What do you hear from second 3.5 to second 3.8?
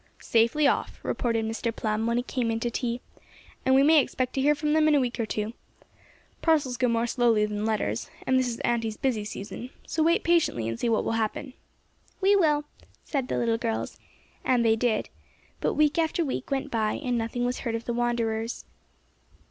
"and